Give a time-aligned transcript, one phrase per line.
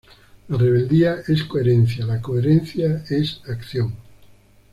[0.49, 3.95] La rebeldía es coherencia, la coherencia es acción.